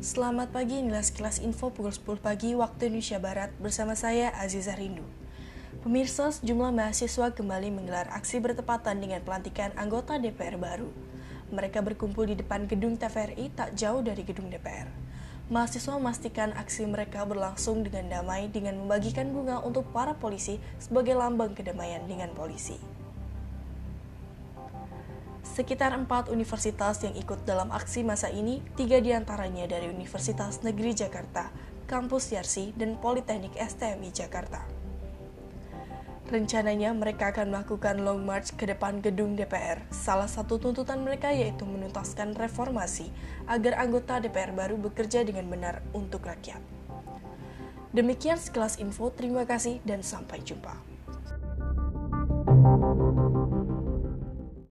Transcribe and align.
Selamat 0.00 0.48
pagi, 0.48 0.80
inilah 0.80 1.04
sekilas 1.04 1.44
info 1.44 1.68
pukul 1.76 1.92
10 1.92 2.24
pagi 2.24 2.56
waktu 2.56 2.88
Indonesia 2.88 3.20
Barat 3.20 3.52
bersama 3.60 3.92
saya 3.92 4.32
Aziza 4.32 4.72
Rindu. 4.72 5.04
Pemirsa, 5.84 6.32
sejumlah 6.32 6.72
mahasiswa 6.72 7.36
kembali 7.36 7.68
menggelar 7.68 8.08
aksi 8.08 8.40
bertepatan 8.40 8.96
dengan 8.96 9.20
pelantikan 9.20 9.76
anggota 9.76 10.16
DPR 10.16 10.56
baru. 10.56 10.88
Mereka 11.52 11.84
berkumpul 11.84 12.32
di 12.32 12.40
depan 12.40 12.64
gedung 12.64 12.96
TVRI 12.96 13.52
tak 13.52 13.76
jauh 13.76 14.00
dari 14.00 14.24
gedung 14.24 14.48
DPR. 14.48 14.88
Mahasiswa 15.52 15.92
memastikan 16.00 16.56
aksi 16.56 16.88
mereka 16.88 17.28
berlangsung 17.28 17.84
dengan 17.84 18.08
damai 18.08 18.48
dengan 18.48 18.80
membagikan 18.80 19.28
bunga 19.28 19.60
untuk 19.60 19.84
para 19.92 20.16
polisi 20.16 20.56
sebagai 20.80 21.12
lambang 21.12 21.52
kedamaian 21.52 22.08
dengan 22.08 22.32
polisi. 22.32 22.99
Sekitar 25.40 25.96
empat 25.96 26.28
universitas 26.28 27.00
yang 27.00 27.16
ikut 27.16 27.48
dalam 27.48 27.72
aksi 27.72 28.04
masa 28.04 28.28
ini, 28.28 28.60
tiga 28.76 29.00
di 29.00 29.16
antaranya 29.16 29.64
dari 29.64 29.88
Universitas 29.88 30.60
Negeri 30.60 30.92
Jakarta, 30.92 31.48
Kampus 31.88 32.36
Yarsi, 32.36 32.76
dan 32.76 33.00
Politeknik 33.00 33.56
STMI 33.56 34.12
Jakarta. 34.12 34.60
Rencananya 36.30 36.94
mereka 36.94 37.34
akan 37.34 37.50
melakukan 37.50 38.06
long 38.06 38.22
march 38.22 38.54
ke 38.54 38.62
depan 38.62 39.02
gedung 39.02 39.34
DPR. 39.34 39.82
Salah 39.90 40.30
satu 40.30 40.62
tuntutan 40.62 41.02
mereka 41.02 41.34
yaitu 41.34 41.66
menuntaskan 41.66 42.38
reformasi 42.38 43.10
agar 43.50 43.82
anggota 43.82 44.22
DPR 44.22 44.54
baru 44.54 44.78
bekerja 44.78 45.26
dengan 45.26 45.50
benar 45.50 45.82
untuk 45.90 46.28
rakyat. 46.28 46.62
Demikian 47.90 48.38
sekelas 48.38 48.78
info, 48.78 49.10
terima 49.10 49.42
kasih 49.42 49.82
dan 49.82 50.06
sampai 50.06 50.38
jumpa. 50.46 50.89